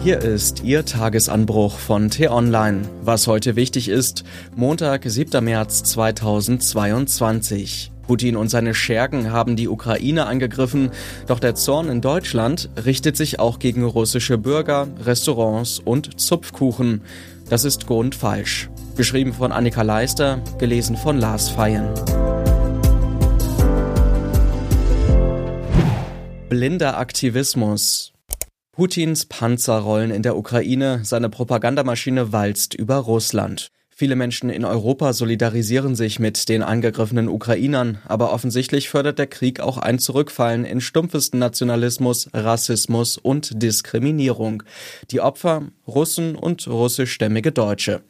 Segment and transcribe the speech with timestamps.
[0.00, 2.82] Hier ist Ihr Tagesanbruch von T-Online.
[3.02, 4.22] Was heute wichtig ist,
[4.54, 5.44] Montag, 7.
[5.44, 7.90] März 2022.
[8.06, 10.92] Putin und seine Schergen haben die Ukraine angegriffen,
[11.26, 17.02] doch der Zorn in Deutschland richtet sich auch gegen russische Bürger, Restaurants und Zupfkuchen.
[17.50, 18.70] Das ist grundfalsch.
[18.96, 21.88] Geschrieben von Annika Leister, gelesen von Lars Feyen.
[26.48, 28.12] Blinder Aktivismus.
[28.78, 33.72] Putins Panzer rollen in der Ukraine, seine Propagandamaschine walzt über Russland.
[34.00, 39.58] Viele Menschen in Europa solidarisieren sich mit den angegriffenen Ukrainern, aber offensichtlich fördert der Krieg
[39.58, 44.62] auch ein Zurückfallen in stumpfesten Nationalismus, Rassismus und Diskriminierung.
[45.10, 48.02] Die Opfer Russen und russischstämmige Deutsche.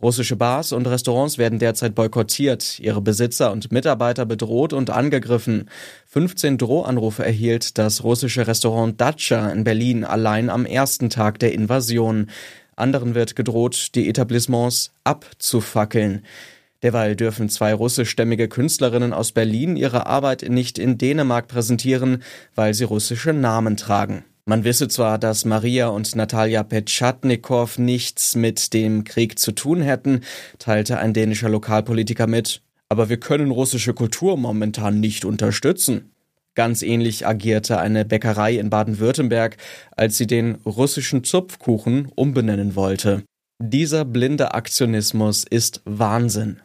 [0.00, 5.68] Russische Bars und Restaurants werden derzeit boykottiert, ihre Besitzer und Mitarbeiter bedroht und angegriffen.
[6.06, 12.28] 15 Drohanrufe erhielt das russische Restaurant Dacia in Berlin allein am ersten Tag der Invasion.
[12.76, 16.22] Anderen wird gedroht, die Etablissements abzufackeln.
[16.82, 22.22] Derweil dürfen zwei russischstämmige Künstlerinnen aus Berlin ihre Arbeit nicht in Dänemark präsentieren,
[22.54, 24.24] weil sie russische Namen tragen.
[24.44, 30.20] Man wisse zwar, dass Maria und Natalia Petschatnikow nichts mit dem Krieg zu tun hätten,
[30.58, 36.12] teilte ein dänischer Lokalpolitiker mit, aber wir können russische Kultur momentan nicht unterstützen.
[36.56, 39.58] Ganz ähnlich agierte eine Bäckerei in Baden-Württemberg,
[39.94, 43.22] als sie den russischen Zupfkuchen umbenennen wollte.
[43.62, 46.60] Dieser blinde Aktionismus ist Wahnsinn.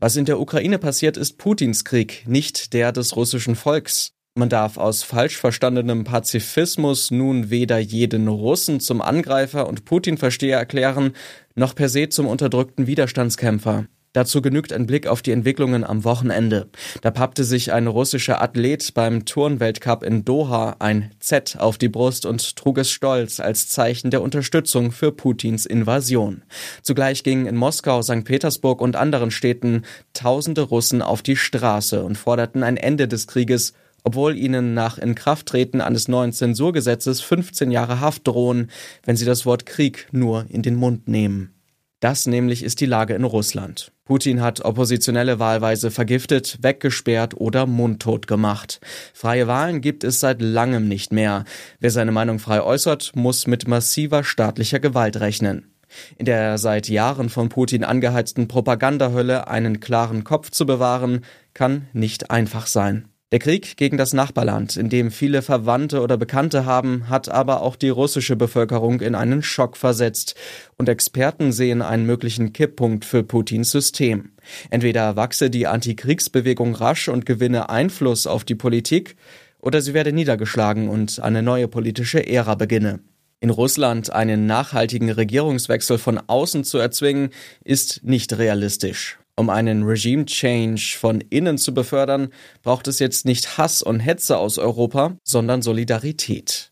[0.00, 4.12] Was in der Ukraine passiert, ist Putins Krieg, nicht der des russischen Volks.
[4.34, 11.12] Man darf aus falsch verstandenem Pazifismus nun weder jeden Russen zum Angreifer und Putin-Versteher erklären,
[11.54, 13.86] noch per se zum unterdrückten Widerstandskämpfer.
[14.14, 16.68] Dazu genügt ein Blick auf die Entwicklungen am Wochenende.
[17.02, 22.24] Da pappte sich ein russischer Athlet beim Turnweltcup in Doha ein Z auf die Brust
[22.24, 26.42] und trug es stolz als Zeichen der Unterstützung für Putins Invasion.
[26.82, 28.24] Zugleich gingen in Moskau, St.
[28.24, 29.82] Petersburg und anderen Städten
[30.12, 33.74] tausende Russen auf die Straße und forderten ein Ende des Krieges
[34.06, 38.70] obwohl ihnen nach Inkrafttreten eines neuen Zensurgesetzes 15 Jahre Haft drohen,
[39.02, 41.54] wenn sie das Wort Krieg nur in den Mund nehmen.
[42.00, 43.93] Das nämlich ist die Lage in Russland.
[44.04, 48.78] Putin hat Oppositionelle wahlweise vergiftet, weggesperrt oder mundtot gemacht.
[49.14, 51.44] Freie Wahlen gibt es seit langem nicht mehr.
[51.80, 55.72] Wer seine Meinung frei äußert, muss mit massiver staatlicher Gewalt rechnen.
[56.18, 62.30] In der seit Jahren von Putin angeheizten Propagandahölle einen klaren Kopf zu bewahren, kann nicht
[62.30, 63.08] einfach sein.
[63.34, 67.74] Der Krieg gegen das Nachbarland, in dem viele Verwandte oder Bekannte haben, hat aber auch
[67.74, 70.36] die russische Bevölkerung in einen Schock versetzt.
[70.76, 74.30] Und Experten sehen einen möglichen Kipppunkt für Putins System.
[74.70, 79.16] Entweder wachse die Antikriegsbewegung rasch und gewinne Einfluss auf die Politik,
[79.58, 83.00] oder sie werde niedergeschlagen und eine neue politische Ära beginne.
[83.40, 87.30] In Russland einen nachhaltigen Regierungswechsel von außen zu erzwingen,
[87.64, 89.18] ist nicht realistisch.
[89.36, 92.28] Um einen Regime Change von innen zu befördern,
[92.62, 96.70] braucht es jetzt nicht Hass und Hetze aus Europa, sondern Solidarität.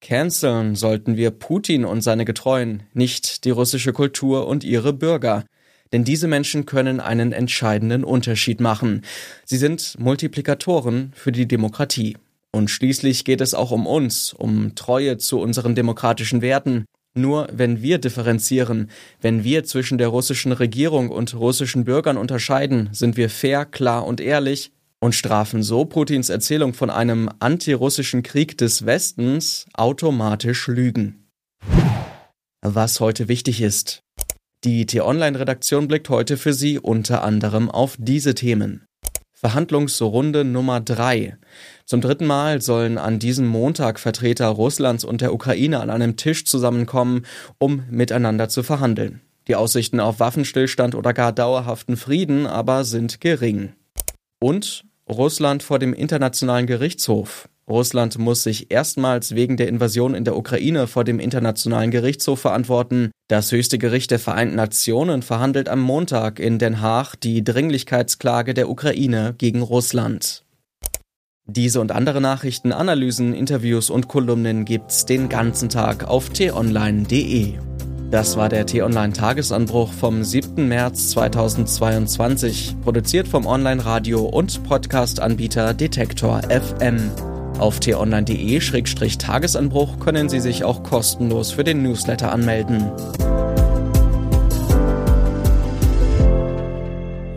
[0.00, 5.44] Canceln sollten wir Putin und seine Getreuen, nicht die russische Kultur und ihre Bürger.
[5.92, 9.02] Denn diese Menschen können einen entscheidenden Unterschied machen.
[9.44, 12.16] Sie sind Multiplikatoren für die Demokratie.
[12.52, 17.82] Und schließlich geht es auch um uns, um Treue zu unseren demokratischen Werten, nur wenn
[17.82, 18.90] wir differenzieren,
[19.20, 24.20] wenn wir zwischen der russischen Regierung und russischen Bürgern unterscheiden, sind wir fair, klar und
[24.20, 31.26] ehrlich und strafen so Putins Erzählung von einem antirussischen Krieg des Westens automatisch Lügen.
[32.62, 34.02] Was heute wichtig ist.
[34.62, 38.84] Die T-Online-Redaktion blickt heute für Sie unter anderem auf diese Themen.
[39.40, 41.38] Verhandlungsrunde Nummer drei.
[41.86, 46.44] Zum dritten Mal sollen an diesem Montag Vertreter Russlands und der Ukraine an einem Tisch
[46.44, 47.24] zusammenkommen,
[47.56, 49.22] um miteinander zu verhandeln.
[49.48, 53.72] Die Aussichten auf Waffenstillstand oder gar dauerhaften Frieden aber sind gering.
[54.40, 57.48] Und Russland vor dem Internationalen Gerichtshof.
[57.66, 63.10] Russland muss sich erstmals wegen der Invasion in der Ukraine vor dem Internationalen Gerichtshof verantworten.
[63.30, 68.68] Das höchste Gericht der Vereinten Nationen verhandelt am Montag in Den Haag die Dringlichkeitsklage der
[68.68, 70.42] Ukraine gegen Russland.
[71.46, 77.52] Diese und andere Nachrichten, Analysen, Interviews und Kolumnen gibt's den ganzen Tag auf t-online.de.
[78.10, 80.66] Das war der T-Online Tagesanbruch vom 7.
[80.66, 87.12] März 2022, produziert vom Online-Radio und Podcast-Anbieter Detektor FM.
[87.60, 92.90] Auf t-online.de-tagesanbruch können Sie sich auch kostenlos für den Newsletter anmelden.